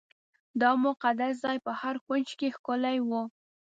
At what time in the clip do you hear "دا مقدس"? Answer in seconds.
0.61-1.33